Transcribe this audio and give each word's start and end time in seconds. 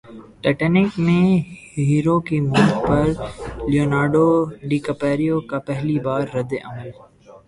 Titanic 0.43 0.89
میں 1.05 1.25
hero 1.87 2.15
کی 2.27 2.37
موت 2.49 2.71
پر 2.87 3.05
لیونارڈو 3.71 4.25
ڈی 4.67 4.77
کیپریو 4.85 5.35
کا 5.49 5.57
پہلی 5.67 5.97
بار 6.05 6.21
ردعمل 6.35 6.89